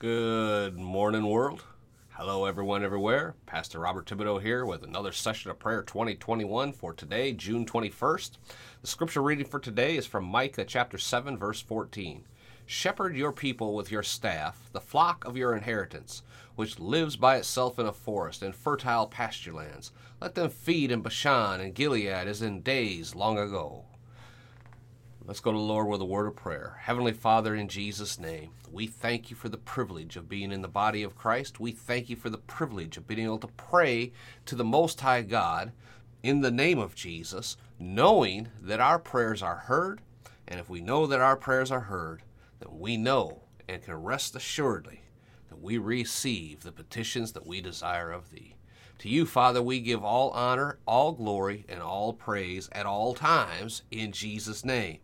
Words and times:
Good 0.00 0.78
morning, 0.78 1.26
world. 1.26 1.62
Hello, 2.12 2.46
everyone, 2.46 2.82
everywhere. 2.82 3.34
Pastor 3.44 3.80
Robert 3.80 4.06
Thibodeau 4.06 4.40
here 4.40 4.64
with 4.64 4.82
another 4.82 5.12
session 5.12 5.50
of 5.50 5.58
prayer 5.58 5.82
2021 5.82 6.72
for 6.72 6.94
today, 6.94 7.34
June 7.34 7.66
21st. 7.66 8.38
The 8.80 8.86
scripture 8.86 9.22
reading 9.22 9.44
for 9.44 9.60
today 9.60 9.98
is 9.98 10.06
from 10.06 10.24
Micah 10.24 10.64
chapter 10.64 10.96
7, 10.96 11.36
verse 11.36 11.60
14. 11.60 12.24
Shepherd 12.64 13.14
your 13.14 13.30
people 13.30 13.74
with 13.74 13.92
your 13.92 14.02
staff, 14.02 14.70
the 14.72 14.80
flock 14.80 15.26
of 15.26 15.36
your 15.36 15.54
inheritance, 15.54 16.22
which 16.56 16.78
lives 16.78 17.16
by 17.16 17.36
itself 17.36 17.78
in 17.78 17.84
a 17.84 17.92
forest 17.92 18.42
and 18.42 18.54
fertile 18.54 19.06
pasture 19.06 19.52
lands. 19.52 19.92
Let 20.18 20.34
them 20.34 20.48
feed 20.48 20.90
in 20.90 21.02
Bashan 21.02 21.60
and 21.60 21.74
Gilead 21.74 22.26
as 22.26 22.40
in 22.40 22.62
days 22.62 23.14
long 23.14 23.38
ago. 23.38 23.84
Let's 25.30 25.38
go 25.38 25.52
to 25.52 25.58
the 25.58 25.62
Lord 25.62 25.86
with 25.86 26.00
a 26.00 26.04
word 26.04 26.26
of 26.26 26.34
prayer. 26.34 26.80
Heavenly 26.80 27.12
Father, 27.12 27.54
in 27.54 27.68
Jesus' 27.68 28.18
name, 28.18 28.50
we 28.68 28.88
thank 28.88 29.30
you 29.30 29.36
for 29.36 29.48
the 29.48 29.56
privilege 29.56 30.16
of 30.16 30.28
being 30.28 30.50
in 30.50 30.60
the 30.60 30.66
body 30.66 31.04
of 31.04 31.14
Christ. 31.14 31.60
We 31.60 31.70
thank 31.70 32.10
you 32.10 32.16
for 32.16 32.30
the 32.30 32.36
privilege 32.36 32.96
of 32.96 33.06
being 33.06 33.20
able 33.20 33.38
to 33.38 33.46
pray 33.46 34.10
to 34.46 34.56
the 34.56 34.64
Most 34.64 35.00
High 35.00 35.22
God 35.22 35.70
in 36.24 36.40
the 36.40 36.50
name 36.50 36.80
of 36.80 36.96
Jesus, 36.96 37.56
knowing 37.78 38.48
that 38.60 38.80
our 38.80 38.98
prayers 38.98 39.40
are 39.40 39.54
heard. 39.54 40.00
And 40.48 40.58
if 40.58 40.68
we 40.68 40.80
know 40.80 41.06
that 41.06 41.20
our 41.20 41.36
prayers 41.36 41.70
are 41.70 41.82
heard, 41.82 42.24
then 42.58 42.80
we 42.80 42.96
know 42.96 43.42
and 43.68 43.80
can 43.80 43.94
rest 43.94 44.34
assuredly 44.34 45.02
that 45.48 45.62
we 45.62 45.78
receive 45.78 46.64
the 46.64 46.72
petitions 46.72 47.30
that 47.34 47.46
we 47.46 47.60
desire 47.60 48.10
of 48.10 48.32
thee. 48.32 48.56
To 48.98 49.08
you, 49.08 49.26
Father, 49.26 49.62
we 49.62 49.78
give 49.78 50.02
all 50.02 50.30
honor, 50.30 50.80
all 50.86 51.12
glory, 51.12 51.66
and 51.68 51.80
all 51.80 52.12
praise 52.12 52.68
at 52.72 52.84
all 52.84 53.14
times 53.14 53.82
in 53.92 54.10
Jesus' 54.10 54.64
name. 54.64 54.98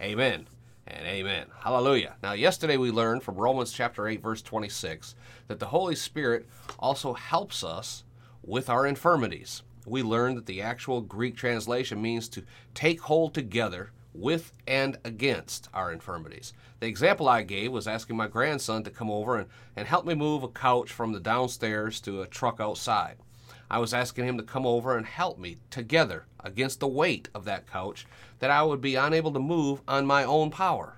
Amen 0.00 0.46
and 0.86 1.06
amen. 1.06 1.46
Hallelujah. 1.62 2.16
Now, 2.22 2.32
yesterday 2.32 2.78
we 2.78 2.90
learned 2.90 3.22
from 3.22 3.34
Romans 3.34 3.70
chapter 3.70 4.08
8, 4.08 4.22
verse 4.22 4.40
26, 4.40 5.14
that 5.48 5.58
the 5.58 5.66
Holy 5.66 5.94
Spirit 5.94 6.46
also 6.78 7.12
helps 7.12 7.62
us 7.62 8.04
with 8.42 8.70
our 8.70 8.86
infirmities. 8.86 9.62
We 9.86 10.02
learned 10.02 10.38
that 10.38 10.46
the 10.46 10.62
actual 10.62 11.02
Greek 11.02 11.36
translation 11.36 12.00
means 12.00 12.28
to 12.30 12.44
take 12.74 13.02
hold 13.02 13.34
together 13.34 13.90
with 14.14 14.52
and 14.66 14.96
against 15.04 15.68
our 15.74 15.92
infirmities. 15.92 16.54
The 16.80 16.86
example 16.86 17.28
I 17.28 17.42
gave 17.42 17.70
was 17.70 17.86
asking 17.86 18.16
my 18.16 18.26
grandson 18.26 18.82
to 18.84 18.90
come 18.90 19.10
over 19.10 19.36
and, 19.36 19.48
and 19.76 19.86
help 19.86 20.06
me 20.06 20.14
move 20.14 20.42
a 20.42 20.48
couch 20.48 20.90
from 20.90 21.12
the 21.12 21.20
downstairs 21.20 22.00
to 22.00 22.22
a 22.22 22.26
truck 22.26 22.58
outside. 22.58 23.16
I 23.70 23.78
was 23.78 23.94
asking 23.94 24.24
him 24.24 24.36
to 24.36 24.42
come 24.42 24.66
over 24.66 24.96
and 24.96 25.06
help 25.06 25.38
me 25.38 25.58
together 25.70 26.26
against 26.40 26.80
the 26.80 26.88
weight 26.88 27.28
of 27.34 27.44
that 27.44 27.70
couch 27.70 28.04
that 28.40 28.50
I 28.50 28.62
would 28.64 28.80
be 28.80 28.96
unable 28.96 29.32
to 29.32 29.38
move 29.38 29.80
on 29.86 30.06
my 30.06 30.24
own 30.24 30.50
power. 30.50 30.96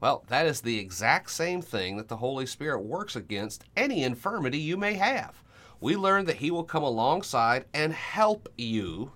Well, 0.00 0.24
that 0.28 0.46
is 0.46 0.60
the 0.60 0.78
exact 0.78 1.30
same 1.30 1.62
thing 1.62 1.96
that 1.96 2.08
the 2.08 2.18
Holy 2.18 2.46
Spirit 2.46 2.80
works 2.80 3.16
against 3.16 3.64
any 3.76 4.04
infirmity 4.04 4.58
you 4.58 4.76
may 4.76 4.94
have. 4.94 5.42
We 5.80 5.96
learn 5.96 6.26
that 6.26 6.36
He 6.36 6.50
will 6.50 6.64
come 6.64 6.84
alongside 6.84 7.64
and 7.74 7.92
help 7.92 8.48
you 8.56 9.12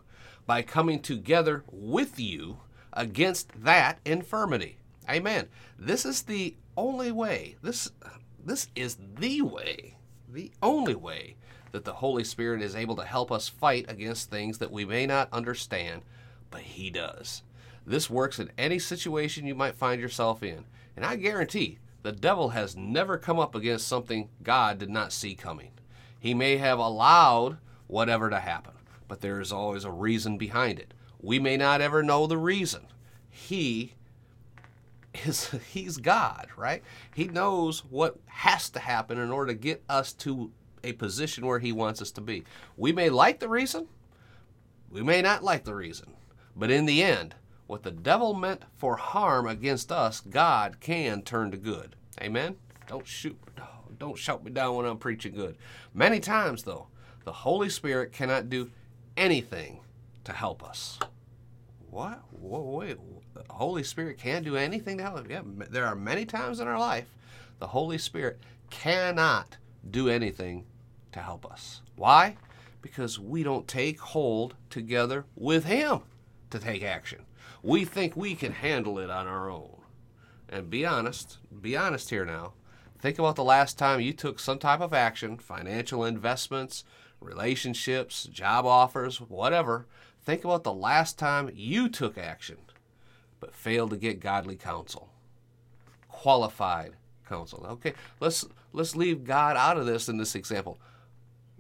by 0.47 0.63
coming 0.63 1.01
together 1.01 1.65
with 1.71 2.19
you 2.19 2.59
against 2.93 3.65
that 3.65 4.01
infirmity. 4.05 4.79
Amen. 5.09 5.49
This 5.79 6.05
is 6.05 6.23
the 6.23 6.57
only 6.77 7.13
way. 7.13 7.57
This 7.63 7.91
this 8.45 8.69
is 8.77 8.97
the 9.19 9.43
way, 9.43 9.97
the 10.29 10.53
only 10.63 10.95
way 10.95 11.37
that 11.73 11.85
the 11.85 11.95
Holy 11.95 12.25
Spirit 12.25 12.63
is 12.63 12.75
able 12.77 12.97
to 12.97 13.05
help 13.05 13.31
us 13.31 13.49
fight 13.49 13.87
against 13.89 14.31
things 14.31 14.59
that 14.59 14.71
we 14.71 14.85
may 14.85 15.07
not 15.07 15.29
understand, 15.33 16.03
but 16.51 16.63
He 16.63 16.91
does. 16.91 17.43
This 17.87 18.11
works 18.11 18.39
in 18.39 18.51
any 18.59 18.79
situation 18.79 19.47
you 19.47 19.55
might 19.55 19.77
find 19.77 20.01
yourself 20.01 20.43
in. 20.43 20.65
And 20.97 21.05
I 21.05 21.17
guarantee 21.17 21.79
the 22.03 22.13
devil 22.13 22.51
has 22.51 22.77
never 22.77 23.19
come 23.19 23.39
up 23.39 23.55
against 23.55 23.87
something 23.87 24.29
God 24.43 24.79
did 24.79 24.91
not 24.91 25.13
see 25.13 25.35
coming. 25.35 25.71
He 26.19 26.35
may 26.35 26.57
have 26.57 26.79
allowed 26.79 27.59
whatever 27.87 28.31
to 28.31 28.41
happen, 28.41 28.75
but 29.07 29.21
there 29.21 29.41
is 29.41 29.53
always 29.53 29.85
a 29.85 29.91
reason 29.91 30.39
behind 30.39 30.79
it. 30.79 30.95
We 31.21 31.39
may 31.39 31.57
not 31.57 31.81
ever 31.81 32.03
know 32.03 32.27
the 32.27 32.39
reason. 32.39 32.87
He 33.29 33.95
is 35.25 35.51
he's 35.73 35.97
God, 35.99 36.49
right? 36.57 36.83
He 37.15 37.29
knows 37.29 37.85
what 37.85 38.19
has 38.27 38.71
to 38.71 38.81
happen 38.81 39.19
in 39.19 39.31
order 39.31 39.53
to 39.53 39.59
get 39.59 39.83
us 39.89 40.13
to 40.15 40.51
a 40.87 40.93
position 40.93 41.47
where 41.47 41.59
he 41.59 41.73
wants 41.73 42.01
us 42.01 42.11
to 42.13 42.21
be. 42.21 42.45
We 42.77 42.93
may 42.93 43.11
like 43.11 43.41
the 43.41 43.49
reason, 43.49 43.89
we 44.91 45.03
may 45.03 45.21
not 45.21 45.45
like 45.45 45.65
the 45.65 45.75
reason, 45.75 46.15
but 46.55 46.71
in 46.71 46.87
the 46.87 47.03
end, 47.03 47.35
what 47.67 47.83
the 47.83 47.91
devil 47.91 48.33
meant 48.33 48.63
for 48.77 48.97
harm 48.97 49.47
against 49.47 49.91
us, 49.91 50.21
God 50.21 50.79
can 50.81 51.23
turn 51.23 51.51
to 51.51 51.57
good. 51.57 51.97
Amen. 52.21 52.57
Don't 52.87 53.07
shoot 53.07 53.37
don't 53.99 54.19
shout 54.19 54.45
me 54.45 54.51
down 54.51 54.77
when 54.77 54.87
I'm 54.87 54.99
preaching 54.99 55.35
good. 55.35 55.57
Many 55.95 56.21
times 56.21 56.63
though, 56.63 56.89
the 57.25 57.33
Holy 57.33 57.69
Spirit 57.69 58.13
cannot 58.13 58.51
do 58.51 58.71
anything 59.17 59.81
to 60.25 60.33
help 60.33 60.63
us. 60.63 60.99
What? 61.91 62.21
Whoa, 62.31 62.63
wait. 62.63 62.99
The 63.35 63.45
Holy 63.51 63.83
Spirit 63.83 64.19
can't 64.19 64.45
do 64.45 64.57
anything 64.57 64.99
to 64.99 65.05
help 65.05 65.17
us. 65.19 65.27
Yeah, 65.29 65.43
there 65.71 65.87
are 65.87 65.95
many 65.95 66.25
times 66.25 66.61
in 66.61 66.69
our 66.69 66.79
life 66.79 67.07
the 67.59 67.69
Holy 67.69 67.99
Spirit 67.99 68.39
cannot 68.71 69.57
do 69.91 70.09
anything 70.09 70.65
to 71.17 71.23
help 71.23 71.45
us. 71.45 71.83
Why? 71.97 72.37
Because 72.81 73.19
we 73.19 73.43
don't 73.43 73.67
take 73.67 73.99
hold 73.99 74.55
together 74.71 75.25
with 75.35 75.65
Him 75.65 76.01
to 76.51 76.59
take 76.59 76.83
action. 76.83 77.23
We 77.63 77.85
think 77.85 78.17
we 78.17 78.35
can 78.35 78.53
handle 78.53 78.99
it 78.99 79.11
on 79.11 79.27
our 79.27 79.51
own. 79.51 79.79
And 80.49 80.71
be 80.71 80.87
honest, 80.87 81.39
be 81.61 81.77
honest 81.77 82.11
here 82.11 82.25
now. 82.25 82.53
Think 83.01 83.19
about 83.19 83.37
the 83.37 83.45
last 83.45 83.79
time 83.79 84.01
you 84.01 84.13
took 84.13 84.39
some 84.39 84.59
type 84.59 84.81
of 84.81 84.95
action, 84.95 85.39
financial 85.39 86.05
investments, 86.05 86.85
relationships, 87.21 88.25
job 88.25 88.65
offers, 88.65 89.21
whatever. 89.21 89.87
Think 90.25 90.45
about 90.45 90.65
the 90.65 90.73
last 90.73 91.19
time 91.19 91.51
you 91.55 91.89
took 91.89 92.17
action 92.17 92.59
but 93.41 93.55
failed 93.55 93.91
to 93.91 93.97
get 93.97 94.21
godly 94.21 94.57
counsel. 94.57 95.09
Qualified 96.09 96.93
counsel. 97.29 97.67
Okay, 97.69 97.95
let's 98.21 98.47
let's 98.73 98.97
leave 98.97 99.25
God 99.25 99.57
out 99.57 99.77
of 99.77 99.87
this 99.87 100.09
in 100.09 100.17
this 100.17 100.35
example. 100.35 100.79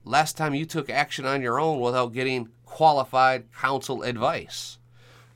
Last 0.06 0.36
time 0.36 0.54
you 0.54 0.66
took 0.66 0.88
action 0.88 1.26
on 1.26 1.42
your 1.42 1.58
own 1.58 1.80
without 1.80 2.12
getting 2.12 2.50
qualified 2.64 3.52
counsel 3.52 4.04
advice. 4.04 4.78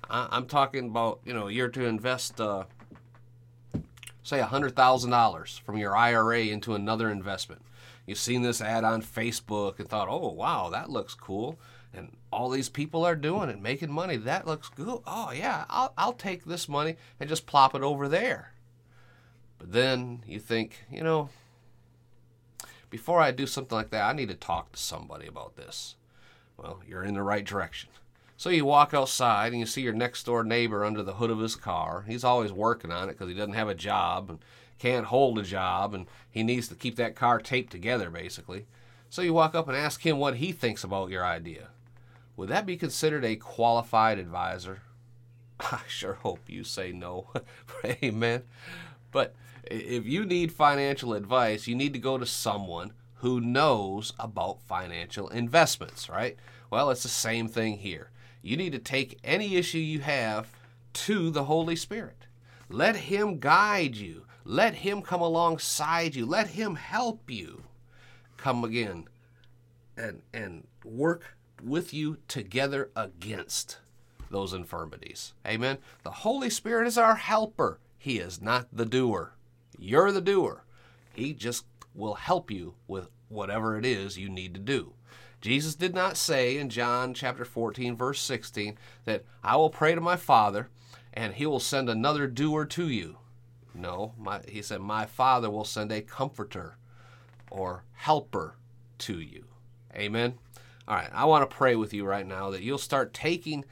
I'm 0.09 0.47
talking 0.47 0.87
about, 0.87 1.21
you 1.25 1.35
know, 1.35 1.49
you're 1.49 1.69
to 1.69 1.85
invest 1.87 2.41
uh, 2.41 2.65
say 4.23 4.39
$100,000 4.39 5.61
from 5.61 5.77
your 5.77 5.97
IRA 5.97 6.43
into 6.43 6.75
another 6.75 7.11
investment. 7.11 7.63
You've 8.07 8.19
seen 8.19 8.43
this 8.43 8.61
ad 8.61 8.85
on 8.85 9.03
Facebook 9.03 9.81
and 9.81 9.89
thought, 9.89 10.09
oh, 10.09 10.29
wow, 10.29 10.71
that 10.71 10.89
looks 10.89 11.15
cool. 11.15 11.59
And 11.93 12.17
all 12.33 12.49
these 12.49 12.69
people 12.69 13.05
are 13.05 13.17
doing 13.17 13.49
it, 13.49 13.61
making 13.61 13.91
money. 13.91 14.17
That 14.17 14.47
looks 14.47 14.69
good. 14.69 15.01
Oh, 15.05 15.33
yeah, 15.33 15.65
I'll, 15.69 15.93
I'll 15.99 16.13
take 16.13 16.45
this 16.45 16.69
money 16.69 16.95
and 17.19 17.29
just 17.29 17.47
plop 17.47 17.75
it 17.75 17.83
over 17.83 18.09
there. 18.09 18.53
But 19.59 19.73
then 19.73 20.23
you 20.27 20.39
think, 20.39 20.85
you 20.91 21.03
know, 21.03 21.29
before 22.91 23.21
I 23.21 23.31
do 23.31 23.47
something 23.47 23.77
like 23.77 23.91
that, 23.91 24.09
I 24.09 24.13
need 24.13 24.29
to 24.29 24.35
talk 24.35 24.73
to 24.73 24.79
somebody 24.79 25.27
about 25.27 25.57
this. 25.57 25.95
Well, 26.57 26.83
you're 26.87 27.05
in 27.05 27.15
the 27.15 27.23
right 27.23 27.45
direction. 27.45 27.91
So 28.37 28.51
you 28.51 28.65
walk 28.65 28.95
outside 28.95 29.53
and 29.53 29.61
you 29.61 29.67
see 29.67 29.83
your 29.83 29.93
next 29.93 30.25
door 30.25 30.43
neighbor 30.43 30.85
under 30.85 31.03
the 31.03 31.15
hood 31.15 31.31
of 31.31 31.39
his 31.39 31.57
car. 31.57 32.05
He's 32.09 32.25
always 32.25 32.53
working 32.53 32.91
on 32.91 33.09
it 33.09 33.13
because 33.13 33.29
he 33.29 33.35
doesn't 33.35 33.55
have 33.55 33.69
a 33.69 33.75
job 33.75 34.31
and 34.31 34.39
can't 34.79 35.07
hold 35.07 35.39
a 35.39 35.43
job 35.43 35.95
and 35.95 36.07
he 36.31 36.43
needs 36.43 36.67
to 36.69 36.75
keep 36.75 36.97
that 36.97 37.15
car 37.15 37.39
taped 37.39 37.71
together 37.71 38.11
basically. 38.11 38.67
So 39.11 39.23
you 39.23 39.35
walk 39.35 39.55
up 39.55 39.69
and 39.69 39.77
ask 39.77 40.05
him 40.05 40.19
what 40.19 40.37
he 40.37 40.53
thinks 40.53 40.85
about 40.85 41.11
your 41.11 41.25
idea. 41.25 41.69
Would 42.37 42.49
that 42.49 42.65
be 42.65 42.77
considered 42.77 43.25
a 43.25 43.37
qualified 43.37 44.19
advisor? 44.19 44.81
I 45.61 45.81
sure 45.87 46.15
hope 46.15 46.41
you 46.49 46.65
say 46.65 46.93
no. 46.93 47.29
Amen. 48.03 48.45
But 49.11 49.35
if 49.65 50.07
you 50.07 50.25
need 50.25 50.53
financial 50.53 51.15
advice, 51.15 51.67
you 51.67 51.75
need 51.75 51.93
to 51.93 51.99
go 51.99 52.19
to 52.19 52.27
someone 52.27 52.93
who 53.17 53.41
knows 53.41 54.13
about 54.19 54.63
financial 54.63 55.29
investments, 55.29 56.09
right? 56.09 56.37
Well, 56.71 56.91
it's 56.91 57.03
the 57.03 57.09
same 57.09 57.49
thing 57.49 57.79
here. 57.79 58.11
You 58.43 58.57
need 58.57 58.73
to 58.73 58.79
take 58.79 59.19
any 59.23 59.57
issue 59.57 59.79
you 59.79 60.01
have 60.01 60.49
to 60.93 61.31
the 61.31 61.45
Holy 61.45 61.77
Spirit. 61.77 62.27
Let 62.69 62.97
Him 62.97 63.39
guide 63.39 63.97
you. 63.97 64.25
Let 64.45 64.75
Him 64.77 65.03
come 65.03 65.21
alongside 65.21 66.15
you. 66.15 66.25
Let 66.25 66.49
Him 66.49 66.77
help 66.77 67.31
you 67.31 67.65
come 68.37 68.65
again 68.65 69.07
and, 69.97 70.23
and 70.33 70.67
work 70.85 71.37
with 71.63 71.93
you 71.93 72.17
together 72.27 72.91
against 72.97 73.79
those 74.31 74.55
infirmities. 74.55 75.35
Amen. 75.47 75.79
The 76.05 76.11
Holy 76.11 76.49
Spirit 76.49 76.87
is 76.87 76.97
our 76.97 77.17
helper. 77.17 77.79
He 78.01 78.19
is 78.19 78.41
not 78.41 78.67
the 78.73 78.87
doer. 78.87 79.35
You're 79.79 80.11
the 80.11 80.23
doer. 80.23 80.65
He 81.13 81.35
just 81.35 81.67
will 81.95 82.15
help 82.15 82.51
you 82.51 82.73
with 82.89 83.11
whatever 83.29 83.77
it 83.77 83.85
is 83.85 84.17
you 84.17 84.31
need 84.31 84.55
to 84.55 84.61
do. 84.61 84.95
Jesus 85.43 85.75
did 85.75 85.95
not 85.95 86.17
say 86.17 86.57
in 86.57 86.71
John 86.71 87.13
chapter 87.13 87.45
14, 87.45 87.95
verse 87.95 88.23
16, 88.23 88.79
that 89.05 89.27
I 89.45 89.57
will 89.57 89.69
pray 89.69 89.95
to 89.95 90.01
my 90.01 90.17
Father 90.17 90.71
and 91.13 91.35
he 91.35 91.45
will 91.45 91.61
send 91.61 91.91
another 91.91 92.27
doer 92.27 92.65
to 92.65 92.89
you. 92.89 93.19
No, 93.75 94.15
my, 94.19 94.41
he 94.49 94.63
said, 94.63 94.81
My 94.81 95.05
Father 95.05 95.51
will 95.51 95.67
send 95.67 95.93
a 95.93 96.01
comforter 96.01 96.79
or 97.51 97.85
helper 97.93 98.57
to 99.01 99.21
you. 99.21 99.45
Amen. 99.95 100.39
All 100.89 100.97
right, 100.97 101.11
I 101.13 101.27
want 101.27 101.49
to 101.49 101.55
pray 101.55 101.77
with 101.77 101.93
you 101.93 102.07
right 102.07 102.27
now 102.27 102.49
that 102.49 102.63
you'll 102.63 102.79
start 102.79 103.13
taking 103.13 103.67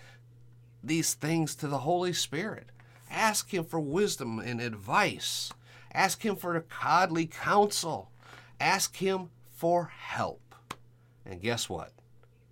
these 0.84 1.14
things 1.14 1.54
to 1.56 1.66
the 1.66 1.78
Holy 1.78 2.12
Spirit. 2.12 2.66
Ask 3.10 3.52
Him 3.52 3.64
for 3.64 3.80
wisdom 3.80 4.38
and 4.38 4.60
advice. 4.60 5.52
Ask 5.92 6.24
Him 6.24 6.36
for 6.36 6.56
a 6.56 6.62
godly 6.82 7.26
counsel. 7.26 8.10
Ask 8.60 8.96
Him 8.96 9.30
for 9.50 9.86
help. 9.86 10.54
And 11.24 11.40
guess 11.40 11.68
what? 11.68 11.92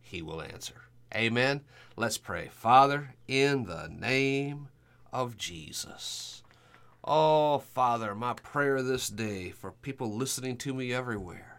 He 0.01 0.23
will 0.23 0.43
answer. 0.43 0.83
Amen. 1.15 1.63
Let's 1.97 2.19
pray. 2.19 2.49
Father, 2.49 3.15
in 3.27 3.65
the 3.65 3.89
name 3.89 4.69
of 5.13 5.37
Jesus. 5.37 6.43
Oh, 7.05 7.59
Father, 7.59 8.15
my 8.15 8.35
prayer 8.35 8.83
this 8.83 9.09
day 9.09 9.51
for 9.51 9.71
people 9.71 10.13
listening 10.13 10.57
to 10.59 10.75
me 10.75 10.93
everywhere 10.93 11.57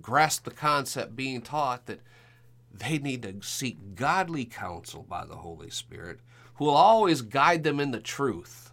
grasp 0.00 0.44
the 0.44 0.50
concept 0.50 1.16
being 1.16 1.40
taught 1.40 1.86
that 1.86 2.00
they 2.72 2.98
need 2.98 3.22
to 3.22 3.36
seek 3.42 3.94
godly 3.94 4.44
counsel 4.44 5.04
by 5.08 5.24
the 5.24 5.36
Holy 5.36 5.70
Spirit, 5.70 6.20
who 6.54 6.66
will 6.66 6.74
always 6.74 7.22
guide 7.22 7.62
them 7.62 7.80
in 7.80 7.90
the 7.90 8.00
truth. 8.00 8.72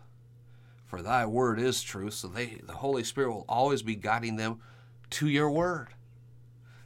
For 0.85 1.01
thy 1.01 1.25
word 1.25 1.59
is 1.59 1.81
truth, 1.81 2.13
so 2.13 2.27
they, 2.27 2.61
the 2.63 2.73
Holy 2.73 3.03
Spirit 3.03 3.31
will 3.31 3.45
always 3.49 3.81
be 3.81 3.95
guiding 3.95 4.35
them 4.35 4.59
to 5.11 5.27
your 5.27 5.49
word. 5.49 5.89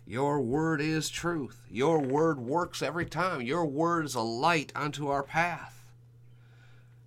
Your 0.06 0.42
word 0.42 0.82
is 0.82 1.10
truth. 1.10 1.62
Your 1.70 2.00
word 2.00 2.40
works 2.40 2.82
every 2.82 3.06
time. 3.06 3.42
Your 3.42 3.66
word 3.66 4.06
is 4.06 4.16
a 4.16 4.22
light 4.22 4.72
unto 4.76 5.08
our 5.08 5.22
path. 5.22 5.86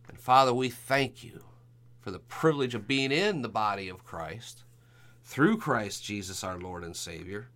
And 0.08 0.20
Father, 0.20 0.54
we 0.54 0.68
thank 0.68 1.24
you 1.24 1.42
for 2.00 2.10
the 2.10 2.20
privilege 2.20 2.74
of 2.74 2.86
being 2.86 3.10
in 3.10 3.42
the 3.42 3.48
body 3.48 3.88
of 3.88 4.04
Christ 4.04 4.62
through 5.24 5.56
Christ 5.56 6.04
Jesus 6.04 6.44
our 6.44 6.58
Lord 6.58 6.84
and 6.84 6.96
Savior, 6.96 7.48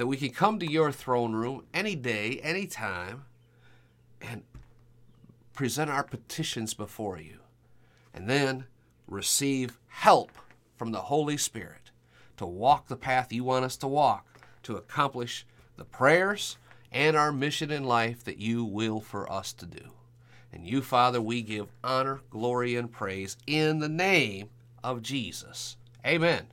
that 0.00 0.06
we 0.06 0.16
can 0.16 0.30
come 0.30 0.58
to 0.58 0.64
your 0.66 0.90
throne 0.90 1.34
room 1.34 1.62
any 1.74 1.94
day, 1.94 2.40
any 2.42 2.66
time, 2.66 3.26
and 4.22 4.42
present 5.52 5.90
our 5.90 6.02
petitions 6.02 6.72
before 6.72 7.18
you, 7.18 7.40
and 8.14 8.26
then 8.26 8.64
receive 9.06 9.76
help 9.88 10.32
from 10.74 10.90
the 10.90 11.02
Holy 11.02 11.36
Spirit 11.36 11.90
to 12.38 12.46
walk 12.46 12.88
the 12.88 12.96
path 12.96 13.30
you 13.30 13.44
want 13.44 13.66
us 13.66 13.76
to 13.76 13.86
walk, 13.86 14.40
to 14.62 14.74
accomplish 14.74 15.44
the 15.76 15.84
prayers 15.84 16.56
and 16.90 17.14
our 17.14 17.30
mission 17.30 17.70
in 17.70 17.84
life 17.84 18.24
that 18.24 18.38
you 18.38 18.64
will 18.64 19.00
for 19.00 19.30
us 19.30 19.52
to 19.52 19.66
do. 19.66 19.90
And 20.50 20.66
you, 20.66 20.80
Father, 20.80 21.20
we 21.20 21.42
give 21.42 21.66
honor, 21.84 22.22
glory, 22.30 22.74
and 22.74 22.90
praise 22.90 23.36
in 23.46 23.80
the 23.80 23.88
name 23.90 24.48
of 24.82 25.02
Jesus. 25.02 25.76
Amen 26.06 26.46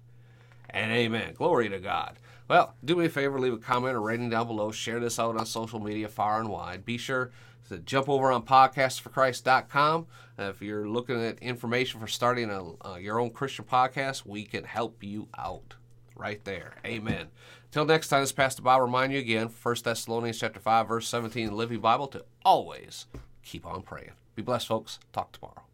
and 0.70 0.92
amen. 0.92 1.34
Glory 1.38 1.70
to 1.70 1.80
God. 1.80 2.20
Well, 2.48 2.76
do 2.84 2.96
me 2.96 3.06
a 3.06 3.10
favor, 3.10 3.40
leave 3.40 3.54
a 3.54 3.58
comment 3.58 3.96
or 3.96 4.02
rating 4.02 4.30
down 4.30 4.48
below. 4.48 4.72
Share 4.72 5.00
this 5.00 5.20
out 5.20 5.38
on 5.38 5.46
social 5.46 5.80
media 5.80 6.08
far 6.08 6.40
and 6.40 6.50
wide. 6.50 6.86
Be 6.86 6.98
sure 6.98 7.32
to 7.70 7.80
jump 7.80 8.08
over 8.08 8.32
on 8.32 8.44
podcastforchrist.com. 8.44 10.08
Uh, 10.40 10.44
if 10.44 10.62
you're 10.62 10.88
looking 10.88 11.22
at 11.24 11.40
information 11.40 12.00
for 12.00 12.08
starting 12.08 12.50
a, 12.50 12.88
uh, 12.88 12.96
your 12.96 13.20
own 13.20 13.32
Christian 13.32 13.66
podcast, 13.66 14.26
we 14.26 14.44
can 14.46 14.64
help 14.64 15.04
you 15.04 15.28
out 15.38 15.76
right 16.16 16.44
there. 16.46 16.76
Amen. 16.86 17.28
Till 17.72 17.86
next 17.86 18.08
time, 18.08 18.22
this 18.22 18.32
Pastor 18.32 18.62
Bob 18.62 18.82
remind 18.82 19.12
you 19.12 19.20
again, 19.20 19.50
1 19.62 19.76
Thessalonians 19.84 20.40
chapter 20.40 20.60
5, 20.60 20.88
verse 20.88 21.08
17, 21.10 21.48
the 21.48 21.56
Living 21.56 21.80
Bible, 21.80 22.08
to 22.08 22.24
always 22.46 23.08
keep 23.44 23.66
on 23.66 23.82
praying. 23.82 24.14
Be 24.36 24.42
blessed, 24.42 24.68
folks. 24.68 25.00
Talk 25.12 25.34
tomorrow. 25.34 25.67